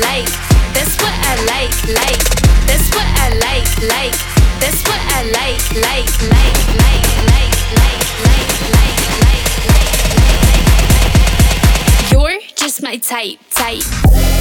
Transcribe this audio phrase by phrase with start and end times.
[0.00, 0.28] Like, like.
[0.74, 2.22] That's what I like, like.
[2.66, 4.16] That's what I like, like.
[4.60, 10.02] That's what I like, like, like, like, like, like, like, like, like, like.
[12.12, 14.37] You're just my type, type.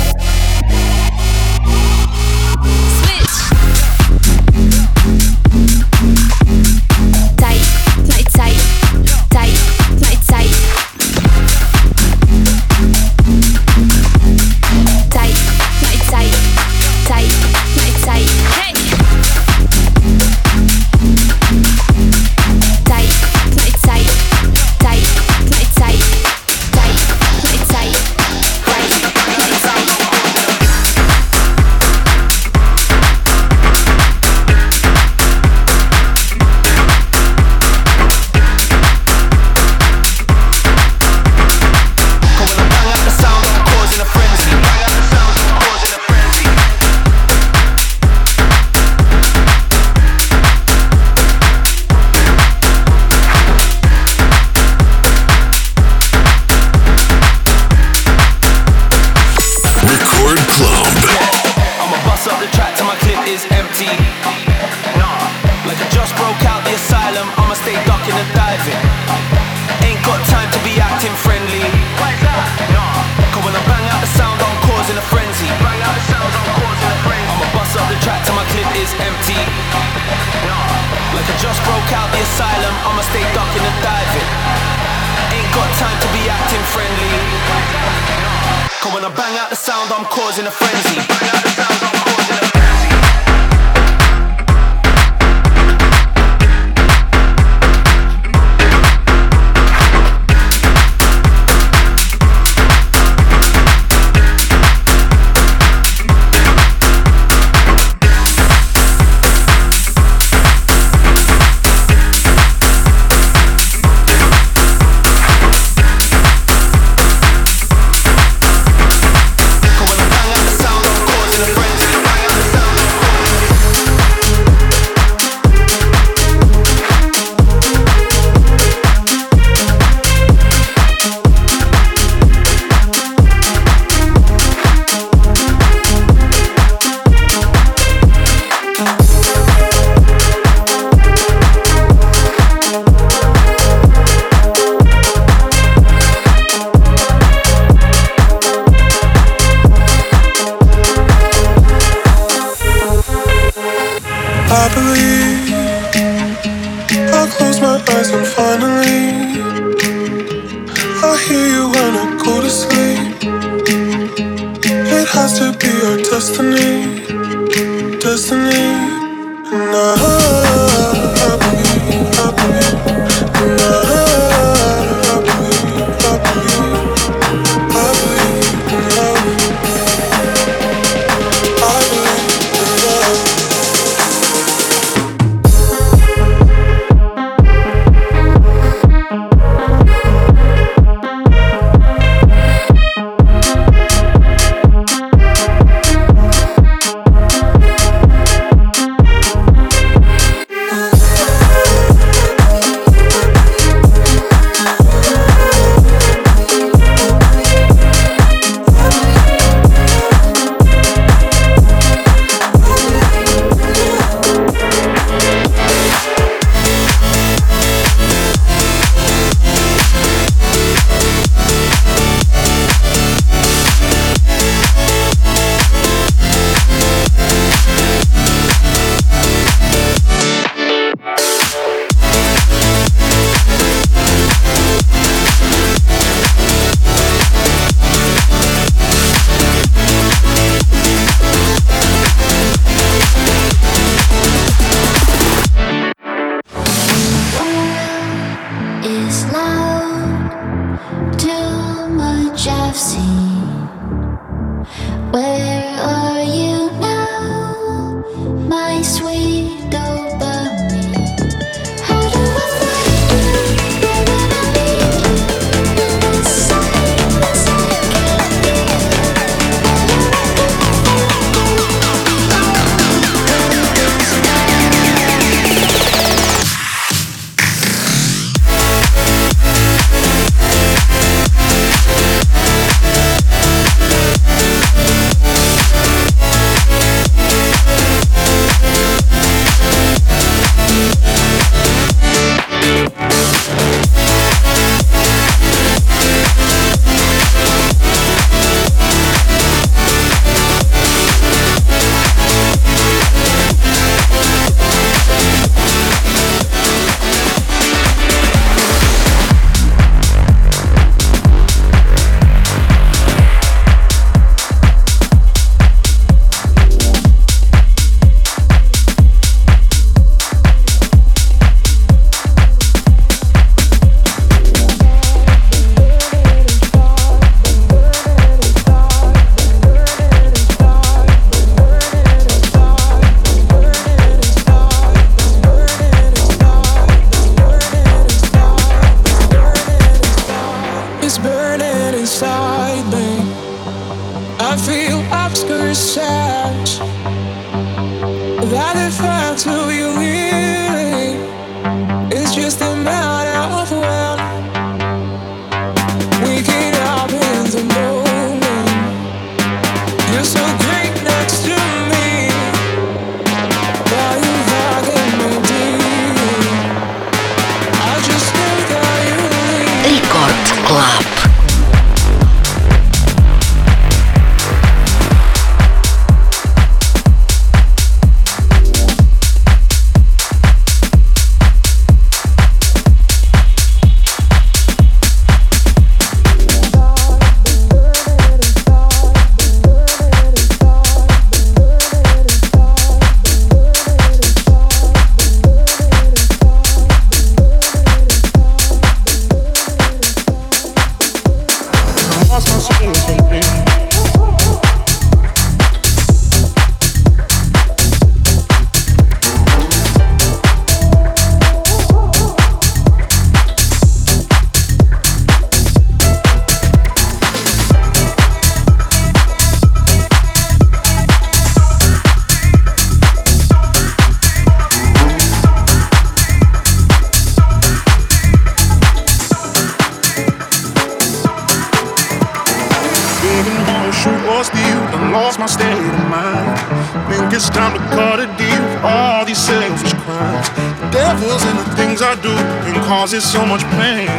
[443.08, 444.10] Causes so much pain.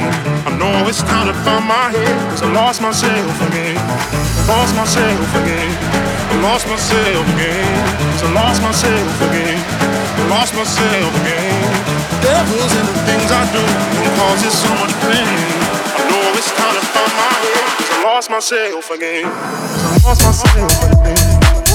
[0.48, 3.76] I know it's time to find my head, cause I lost myself again.
[4.48, 5.72] Lost myself again.
[6.32, 7.68] I lost myself again.
[8.18, 9.60] So I lost myself again.
[10.16, 11.60] I lost myself again.
[12.10, 13.64] The Devils in the things I do
[14.00, 15.57] and causes so much pain.
[18.08, 19.26] Lost myself again.
[19.26, 21.67] I lost myself again.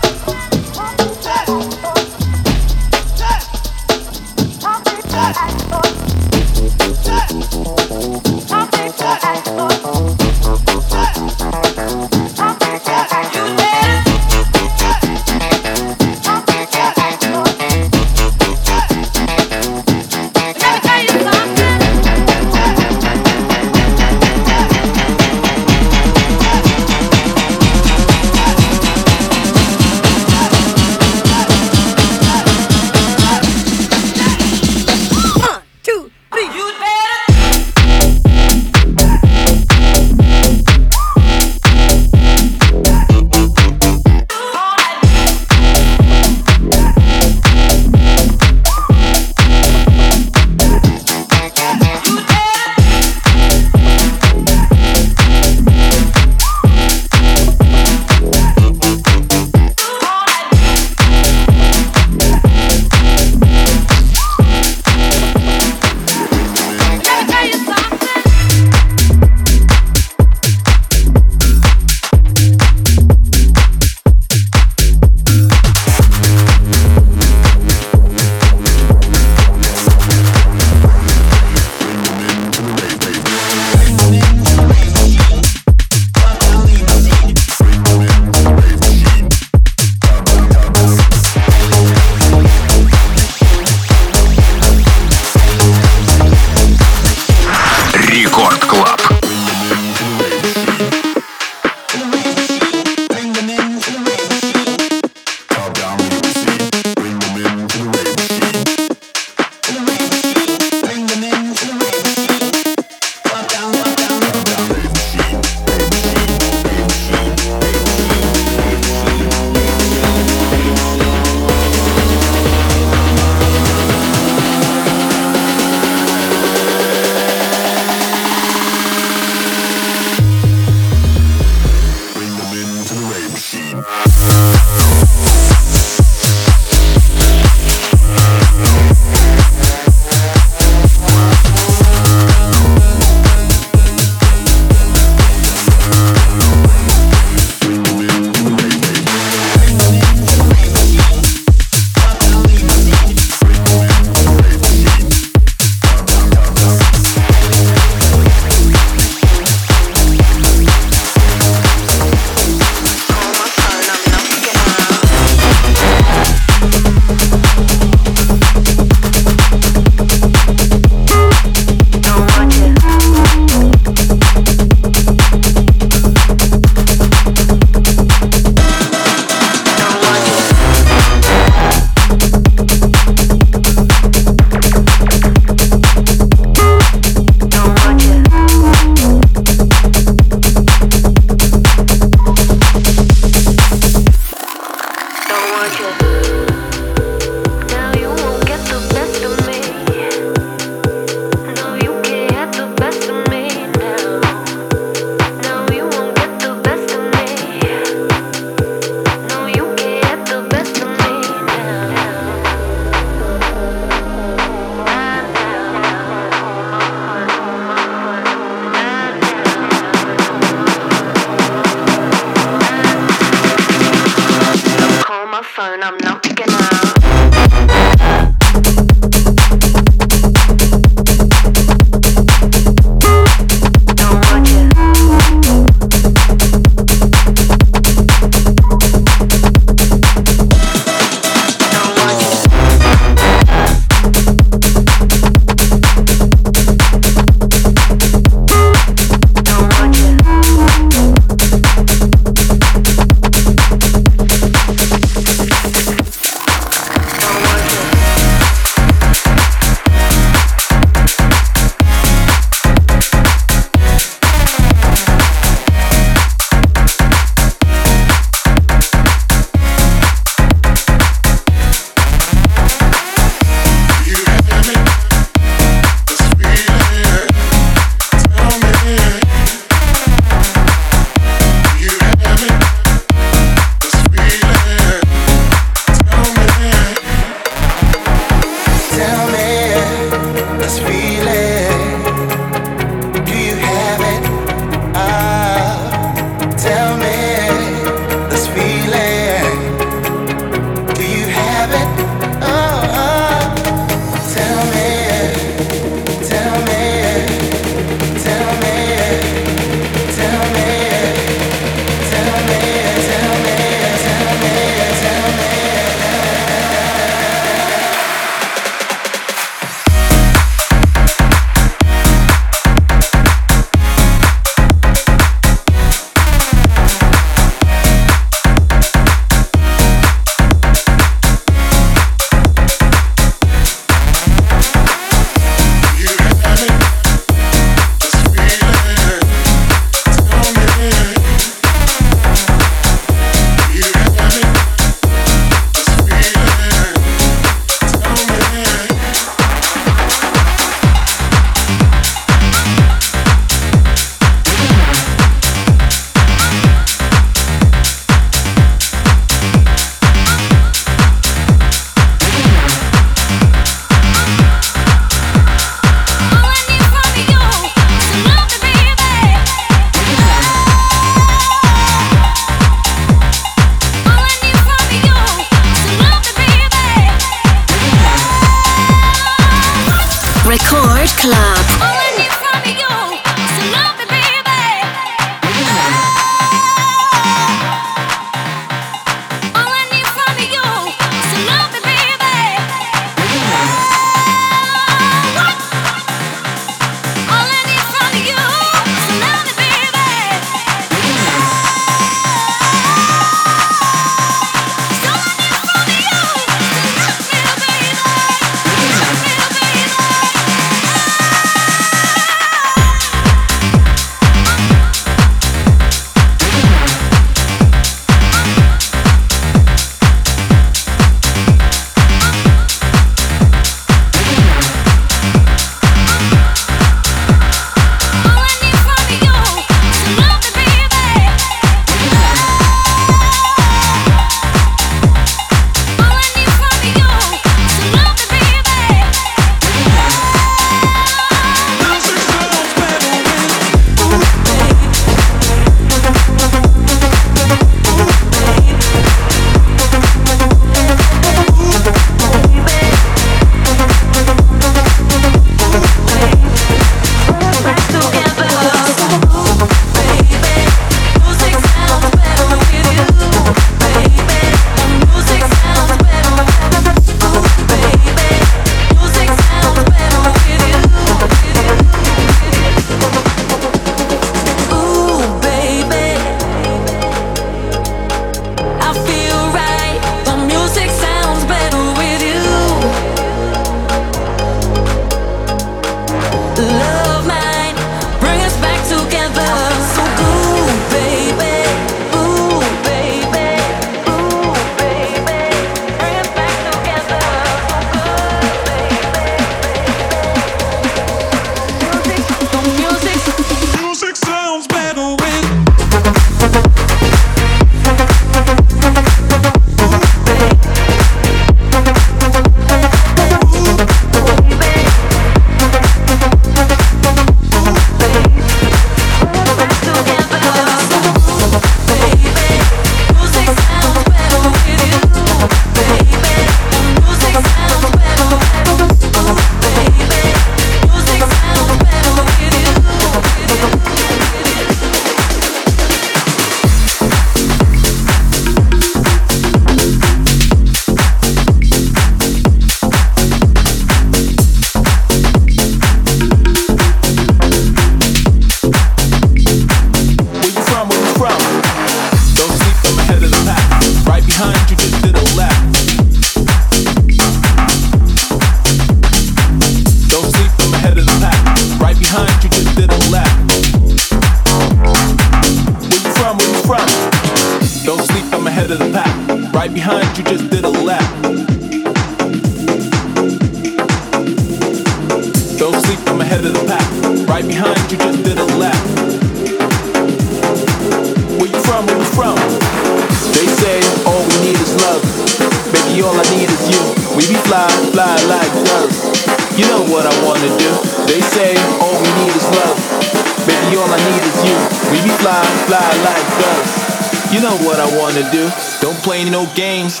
[598.12, 598.50] to do.
[598.80, 600.00] Don't play no games,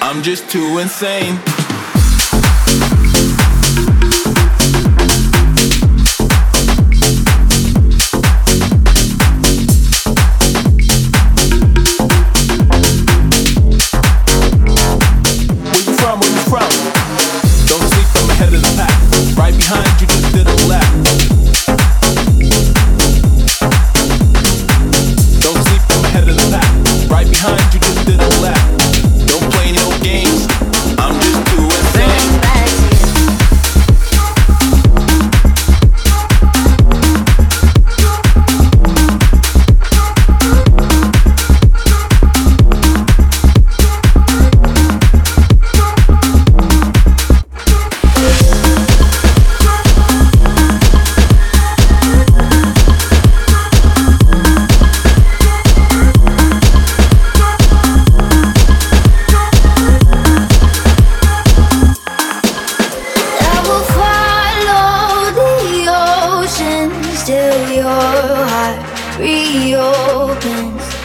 [0.00, 1.38] I'm just too insane.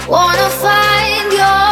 [0.09, 1.67] Wanna find your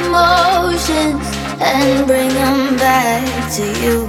[0.00, 1.20] emotions
[1.60, 4.08] and bring them back to you.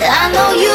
[0.00, 0.72] I know you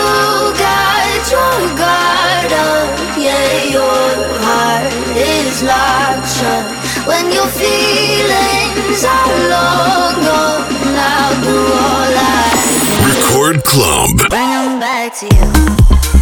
[0.53, 4.05] got your guard up, yeah, your
[4.45, 6.65] heart is locked shut.
[7.07, 10.61] When your feelings are long gone,
[10.93, 12.53] I'll do all I.
[12.85, 13.09] can.
[13.09, 14.29] Record Club.
[14.29, 16.16] Bring them back to you.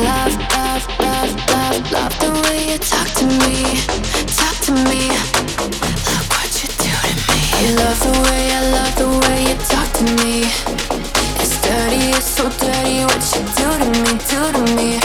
[0.00, 3.76] love, love, love, love, love the way you talk to me,
[4.40, 5.08] talk to me.
[6.08, 7.40] Look what you do to me.
[7.76, 10.34] Love the way, I love the way you talk to me.
[11.42, 15.01] It's dirty, it's so dirty what you do to me, do to me.